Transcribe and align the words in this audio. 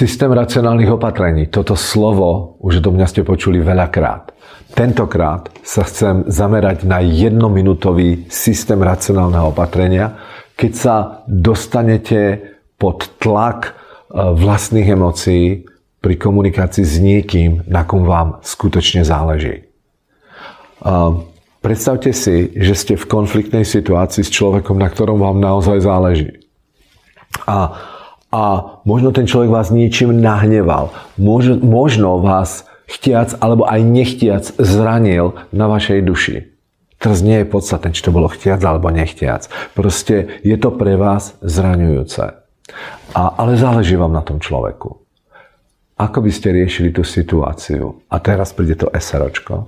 Systém 0.00 0.32
racionálnych 0.32 0.96
opatrení. 0.96 1.52
Toto 1.52 1.76
slovo 1.76 2.56
už 2.64 2.80
do 2.80 2.88
mňa 2.88 3.04
ste 3.04 3.20
počuli 3.20 3.60
veľakrát. 3.60 4.32
Tentokrát 4.72 5.52
sa 5.60 5.84
chcem 5.84 6.24
zamerať 6.24 6.88
na 6.88 7.04
jednominútový 7.04 8.24
systém 8.32 8.80
racionálneho 8.80 9.52
opatrenia, 9.52 10.16
keď 10.56 10.72
sa 10.72 10.96
dostanete 11.28 12.40
pod 12.80 13.12
tlak 13.20 13.60
e, 13.68 13.72
vlastných 14.16 14.88
emócií 14.88 15.68
pri 16.00 16.14
komunikácii 16.16 16.80
s 16.80 16.96
niekým, 16.96 17.68
na 17.68 17.84
kom 17.84 18.08
vám 18.08 18.40
skutočne 18.40 19.04
záleží. 19.04 19.52
E, 19.60 19.62
predstavte 21.60 22.16
si, 22.16 22.56
že 22.56 22.72
ste 22.72 22.94
v 22.96 23.04
konfliktnej 23.04 23.68
situácii 23.68 24.24
s 24.24 24.32
človekom, 24.32 24.80
na 24.80 24.88
ktorom 24.88 25.20
vám 25.20 25.36
naozaj 25.44 25.84
záleží. 25.84 26.40
A 27.44 27.76
a 28.30 28.42
možno 28.86 29.10
ten 29.10 29.26
človek 29.26 29.50
vás 29.50 29.74
niečím 29.74 30.22
nahneval. 30.22 30.94
Možno, 31.18 31.58
možno 31.58 32.22
vás 32.22 32.62
chtiac 32.86 33.34
alebo 33.42 33.66
aj 33.66 33.82
nechtiac 33.82 34.44
zranil 34.58 35.34
na 35.50 35.66
vašej 35.66 36.00
duši. 36.06 36.36
Teraz 37.00 37.26
nie 37.26 37.42
je 37.42 37.50
podstatné, 37.50 37.90
či 37.90 38.06
to 38.06 38.14
bolo 38.14 38.30
chtiac 38.30 38.62
alebo 38.62 38.92
nechtiac. 38.92 39.50
Proste 39.74 40.38
je 40.46 40.56
to 40.60 40.70
pre 40.70 40.94
vás 40.94 41.34
zraňujúce. 41.42 42.24
A, 43.18 43.22
ale 43.34 43.58
záleží 43.58 43.98
vám 43.98 44.14
na 44.14 44.22
tom 44.22 44.38
človeku. 44.38 45.00
Ako 45.98 46.18
by 46.22 46.30
ste 46.30 46.54
riešili 46.54 46.94
tú 46.94 47.02
situáciu? 47.02 48.06
A 48.08 48.22
teraz 48.22 48.54
príde 48.54 48.78
to 48.78 48.88
SROčko. 48.94 49.66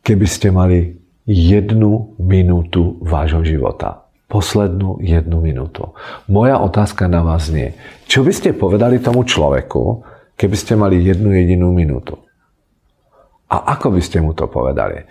Keby 0.00 0.26
ste 0.26 0.48
mali 0.48 0.96
jednu 1.28 2.16
minútu 2.18 2.98
vášho 3.04 3.44
života 3.44 4.09
poslednú 4.30 5.02
jednu 5.02 5.42
minútu. 5.42 5.90
Moja 6.30 6.62
otázka 6.62 7.10
na 7.10 7.26
vás 7.26 7.50
nie. 7.50 7.74
Čo 8.06 8.22
by 8.22 8.30
ste 8.30 8.54
povedali 8.54 9.02
tomu 9.02 9.26
človeku, 9.26 10.06
keby 10.38 10.56
ste 10.56 10.78
mali 10.78 11.02
jednu 11.02 11.34
jedinú 11.34 11.74
minútu? 11.74 12.14
A 13.50 13.74
ako 13.74 13.98
by 13.98 14.00
ste 14.00 14.22
mu 14.22 14.30
to 14.30 14.46
povedali? 14.46 15.02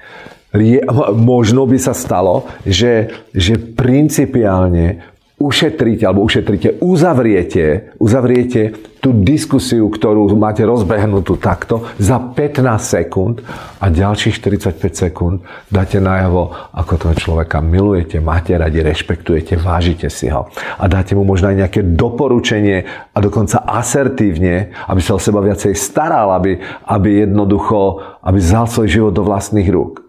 Je, 0.55 0.79
možno 1.13 1.67
by 1.67 1.77
sa 1.77 1.91
stalo, 1.91 2.47
že, 2.63 3.11
že 3.35 3.59
principiálne 3.59 5.03
ušetríte, 5.39 6.03
alebo 6.03 6.27
ušetríte, 6.27 6.83
uzavriete, 6.83 7.95
uzavriete 7.95 8.75
tú 8.99 9.15
diskusiu, 9.15 9.87
ktorú 9.87 10.27
máte 10.35 10.67
rozbehnutú 10.67 11.39
takto 11.39 11.87
za 11.95 12.19
15 12.19 12.59
sekúnd 12.75 13.39
a 13.79 13.87
ďalších 13.87 14.35
45 14.43 14.75
sekúnd 14.91 15.39
dáte 15.71 16.03
najavo, 16.03 16.51
ako 16.75 16.93
toho 16.99 17.15
človeka 17.15 17.63
milujete, 17.63 18.19
máte 18.19 18.59
radi, 18.59 18.83
rešpektujete, 18.83 19.55
vážite 19.55 20.11
si 20.11 20.27
ho. 20.27 20.51
A 20.75 20.83
dáte 20.91 21.15
mu 21.15 21.23
možno 21.23 21.47
aj 21.47 21.63
nejaké 21.63 21.81
doporučenie 21.87 22.83
a 23.15 23.17
dokonca 23.23 23.63
asertívne, 23.63 24.75
aby 24.91 24.99
sa 24.99 25.15
o 25.15 25.23
seba 25.23 25.39
viacej 25.39 25.71
staral, 25.79 26.35
aby, 26.35 26.59
aby 26.83 27.23
jednoducho, 27.23 28.03
aby 28.19 28.37
vzal 28.43 28.67
svoj 28.67 28.87
život 28.91 29.13
do 29.15 29.23
vlastných 29.23 29.71
rúk. 29.71 30.08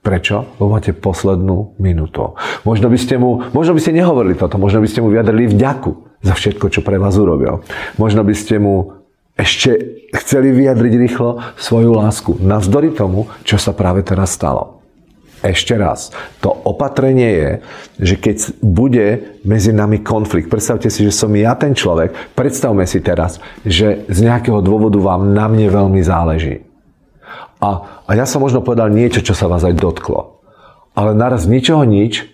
Prečo? 0.00 0.56
Lebo 0.56 0.72
máte 0.72 0.96
poslednú 0.96 1.76
minútu. 1.76 2.32
Možno 2.64 2.88
by 2.88 2.96
ste 2.96 3.20
mu, 3.20 3.44
možno 3.52 3.76
by 3.76 3.80
ste 3.84 3.92
nehovorili 3.92 4.32
toto, 4.32 4.56
možno 4.56 4.80
by 4.80 4.88
ste 4.88 5.04
mu 5.04 5.12
vyjadrili 5.12 5.52
vďaku 5.52 6.24
za 6.24 6.32
všetko, 6.32 6.72
čo 6.72 6.80
pre 6.80 6.96
vás 6.96 7.20
urobil. 7.20 7.60
Možno 8.00 8.24
by 8.24 8.32
ste 8.32 8.56
mu 8.56 9.00
ešte 9.36 9.76
chceli 10.16 10.52
vyjadriť 10.52 10.92
rýchlo 10.96 11.40
svoju 11.56 11.96
lásku. 11.96 12.36
Navzdory 12.40 12.92
tomu, 12.96 13.28
čo 13.44 13.60
sa 13.60 13.76
práve 13.76 14.00
teraz 14.00 14.36
stalo. 14.36 14.80
Ešte 15.40 15.72
raz, 15.80 16.12
to 16.44 16.52
opatrenie 16.52 17.30
je, 17.32 17.50
že 17.96 18.14
keď 18.20 18.36
bude 18.60 19.40
medzi 19.40 19.72
nami 19.72 20.04
konflikt, 20.04 20.52
predstavte 20.52 20.92
si, 20.92 21.00
že 21.00 21.16
som 21.16 21.32
ja 21.32 21.56
ten 21.56 21.72
človek, 21.72 22.36
predstavme 22.36 22.84
si 22.84 23.00
teraz, 23.00 23.40
že 23.64 24.04
z 24.04 24.18
nejakého 24.20 24.60
dôvodu 24.60 25.00
vám 25.00 25.32
na 25.32 25.48
mne 25.48 25.72
veľmi 25.72 26.04
záleží. 26.04 26.69
A, 27.60 28.00
a 28.08 28.10
ja 28.16 28.24
som 28.24 28.40
možno 28.40 28.64
povedal 28.64 28.88
niečo, 28.88 29.20
čo 29.20 29.36
sa 29.36 29.44
vás 29.44 29.60
aj 29.62 29.76
dotklo. 29.76 30.40
Ale 30.96 31.12
naraz 31.12 31.44
ničoho 31.44 31.84
nič, 31.84 32.24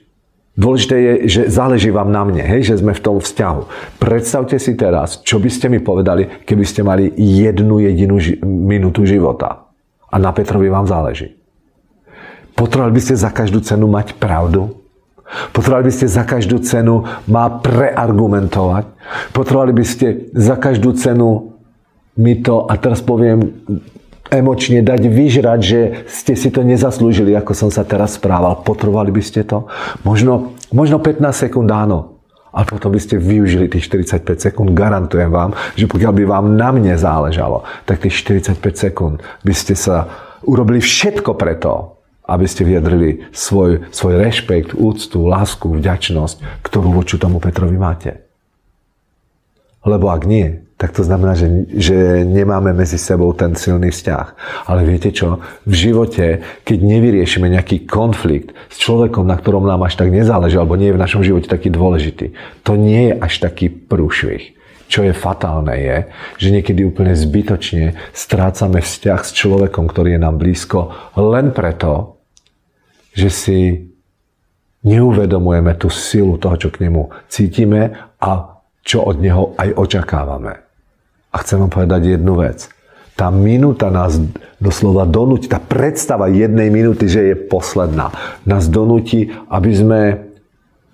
dôležité 0.55 0.97
je, 0.97 1.13
že 1.27 1.41
záleží 1.51 1.91
vám 1.91 2.15
na 2.15 2.23
mne, 2.23 2.47
hej, 2.47 2.73
že 2.73 2.81
sme 2.81 2.95
v 2.95 3.03
tom 3.03 3.17
vzťahu. 3.19 3.63
Predstavte 3.99 4.57
si 4.57 4.79
teraz, 4.79 5.21
čo 5.27 5.43
by 5.43 5.51
ste 5.51 5.67
mi 5.67 5.83
povedali, 5.83 6.47
keby 6.47 6.65
ste 6.65 6.87
mali 6.87 7.11
jednu 7.19 7.83
jedinú 7.83 8.17
ži- 8.23 8.39
minútu 8.47 9.05
života. 9.05 9.67
A 10.09 10.17
na 10.23 10.31
Petrovi 10.31 10.71
vám 10.71 10.87
záleží. 10.87 11.35
Potrebovali 12.57 12.97
by 12.97 13.03
ste 13.03 13.15
za 13.21 13.29
každú 13.35 13.61
cenu 13.61 13.85
mať 13.91 14.17
pravdu? 14.17 14.81
Potrebovali 15.53 15.91
by 15.91 15.93
ste 15.93 16.07
za 16.07 16.23
každú 16.23 16.63
cenu 16.63 17.05
ma 17.27 17.51
preargumentovať? 17.51 18.85
Potrebovali 19.35 19.75
by 19.75 19.85
ste 19.85 20.31
za 20.33 20.57
každú 20.57 20.95
cenu 20.97 21.53
mi 22.17 22.41
to, 22.41 22.65
a 22.65 22.81
teraz 22.81 23.05
poviem 23.05 23.45
emočne 24.31 24.83
dať 24.83 25.03
vyžrať, 25.07 25.61
že 25.63 25.81
ste 26.11 26.35
si 26.35 26.49
to 26.51 26.67
nezaslúžili, 26.67 27.35
ako 27.35 27.53
som 27.53 27.71
sa 27.71 27.87
teraz 27.87 28.19
správal. 28.19 28.63
Potrebovali 28.63 29.11
by 29.15 29.23
ste 29.23 29.47
to? 29.47 29.71
Možno, 30.03 30.57
možno 30.75 30.99
15 30.99 31.23
sekúnd 31.49 31.69
áno. 31.71 32.19
A 32.57 32.65
potom 32.65 32.89
by 32.89 32.97
ste 32.97 33.21
využili 33.21 33.69
tých 33.69 33.85
45 33.93 34.41
sekúnd. 34.41 34.73
Garantujem 34.73 35.29
vám, 35.29 35.53
že 35.77 35.85
pokiaľ 35.85 36.13
by 36.17 36.25
vám 36.25 36.47
na 36.57 36.73
mne 36.73 36.97
záležalo, 36.97 37.69
tak 37.85 38.01
tých 38.01 38.17
45 38.25 38.57
sekúnd 38.73 39.21
by 39.45 39.53
ste 39.53 39.77
sa 39.77 40.09
urobili 40.41 40.81
všetko 40.81 41.37
preto, 41.37 42.01
aby 42.27 42.49
ste 42.49 42.65
vyjadrili 42.67 43.29
svoj, 43.31 43.87
svoj 43.93 44.19
rešpekt, 44.19 44.73
úctu, 44.73 45.29
lásku, 45.29 45.69
vďačnosť, 45.69 46.65
ktorú 46.65 46.97
voči 46.97 47.21
tomu 47.21 47.39
Petrovi 47.39 47.77
máte. 47.77 48.25
Lebo 49.87 50.11
ak 50.11 50.27
nie, 50.27 50.66
tak 50.77 50.93
to 50.93 51.01
znamená, 51.01 51.33
že, 51.33 51.49
že 51.73 51.97
nemáme 52.21 52.77
medzi 52.77 53.01
sebou 53.01 53.33
ten 53.33 53.57
silný 53.57 53.89
vzťah. 53.89 54.27
Ale 54.69 54.85
viete 54.85 55.09
čo? 55.09 55.41
V 55.65 55.73
živote, 55.73 56.45
keď 56.69 56.79
nevyriešime 56.85 57.49
nejaký 57.49 57.89
konflikt 57.89 58.53
s 58.69 58.77
človekom, 58.85 59.25
na 59.25 59.41
ktorom 59.41 59.65
nám 59.65 59.89
až 59.89 59.97
tak 59.97 60.13
nezáleží, 60.13 60.61
alebo 60.61 60.77
nie 60.77 60.93
je 60.93 60.97
v 61.01 61.03
našom 61.03 61.25
živote 61.25 61.49
taký 61.49 61.73
dôležitý, 61.73 62.37
to 62.61 62.77
nie 62.77 63.09
je 63.09 63.13
až 63.17 63.41
taký 63.41 63.73
prúšvih. 63.73 64.53
Čo 64.87 65.03
je 65.03 65.17
fatálne 65.17 65.73
je, 65.81 65.97
že 66.37 66.53
niekedy 66.53 66.85
úplne 66.85 67.17
zbytočne 67.17 67.97
strácame 68.13 68.85
vzťah 68.85 69.21
s 69.25 69.33
človekom, 69.33 69.89
ktorý 69.89 70.15
je 70.15 70.21
nám 70.21 70.37
blízko, 70.37 70.93
len 71.17 71.57
preto, 71.57 72.21
že 73.17 73.33
si 73.33 73.59
neuvedomujeme 74.85 75.73
tú 75.81 75.89
silu 75.89 76.37
toho, 76.37 76.61
čo 76.61 76.69
k 76.69 76.85
nemu 76.85 77.11
cítime 77.33 77.97
a 78.21 78.61
čo 78.87 79.03
od 79.03 79.19
neho 79.19 79.57
aj 79.59 79.75
očakávame. 79.75 80.66
A 81.37 81.45
chcem 81.45 81.61
vám 81.61 81.69
povedať 81.69 82.17
jednu 82.17 82.41
vec. 82.41 82.73
Tá 83.13 83.29
minúta 83.29 83.93
nás 83.93 84.17
doslova 84.57 85.05
donúti, 85.05 85.53
tá 85.53 85.61
predstava 85.61 86.33
jednej 86.33 86.73
minúty, 86.73 87.09
že 87.09 87.33
je 87.33 87.37
posledná, 87.37 88.13
nás 88.49 88.73
donúti, 88.73 89.33
aby 89.53 89.71
sme 89.73 90.01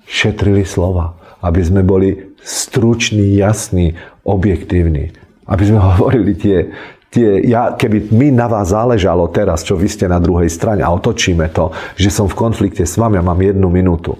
šetrili 0.07 0.67
slova, 0.67 1.15
aby 1.43 1.63
sme 1.63 1.87
boli 1.87 2.35
struční, 2.43 3.39
jasní, 3.39 3.95
objektívni, 4.27 5.15
aby 5.47 5.63
sme 5.63 5.79
hovorili 5.95 6.35
tie, 6.35 6.75
tie, 7.11 7.43
ja, 7.47 7.75
keby 7.75 8.11
mi 8.15 8.35
na 8.35 8.47
vás 8.51 8.71
záležalo 8.71 9.31
teraz, 9.31 9.63
čo 9.63 9.79
vy 9.79 9.91
ste 9.91 10.07
na 10.11 10.23
druhej 10.23 10.51
strane 10.51 10.83
a 10.83 10.95
otočíme 10.95 11.51
to, 11.55 11.71
že 11.95 12.11
som 12.11 12.27
v 12.27 12.39
konflikte 12.39 12.83
s 12.83 12.99
vami 12.99 13.19
a 13.19 13.27
mám 13.27 13.39
jednu 13.39 13.67
minútu, 13.67 14.19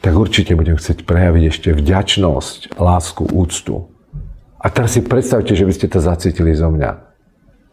tak 0.00 0.16
určite 0.16 0.56
budem 0.56 0.80
chcieť 0.80 1.04
prejaviť 1.04 1.44
ešte 1.48 1.68
vďačnosť, 1.76 2.74
lásku, 2.80 3.22
úctu. 3.30 3.91
A 4.62 4.70
teraz 4.70 4.94
si 4.94 5.02
predstavte, 5.02 5.58
že 5.58 5.66
by 5.66 5.72
ste 5.74 5.90
to 5.90 5.98
zacítili 5.98 6.54
zo 6.54 6.70
mňa. 6.70 6.90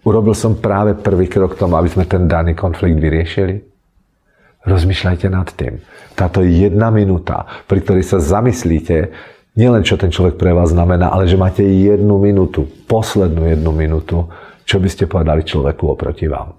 Urobil 0.01 0.33
som 0.33 0.57
práve 0.57 0.97
prvý 0.97 1.29
krok 1.29 1.53
k 1.53 1.61
tomu, 1.61 1.77
aby 1.77 1.85
sme 1.91 2.09
ten 2.09 2.25
daný 2.25 2.57
konflikt 2.57 2.97
vyriešili? 2.97 3.61
Rozmýšľajte 4.65 5.27
nad 5.29 5.47
tým. 5.53 5.85
Táto 6.17 6.41
jedna 6.41 6.89
minúta, 6.89 7.45
pri 7.69 7.85
ktorej 7.85 8.03
sa 8.09 8.17
zamyslíte, 8.17 9.13
nielen 9.53 9.85
čo 9.85 10.01
ten 10.01 10.09
človek 10.09 10.35
pre 10.35 10.51
vás 10.51 10.73
znamená, 10.73 11.13
ale 11.13 11.29
že 11.29 11.37
máte 11.37 11.61
jednu 11.61 12.17
minútu, 12.17 12.65
poslednú 12.89 13.45
jednu 13.47 13.71
minútu, 13.71 14.25
čo 14.65 14.81
by 14.81 14.89
ste 14.89 15.05
povedali 15.05 15.45
človeku 15.45 15.83
oproti 15.85 16.25
vám. 16.25 16.57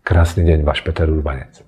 Krásny 0.00 0.48
deň, 0.48 0.64
váš 0.64 0.80
Peter 0.80 1.04
Urbanec. 1.04 1.67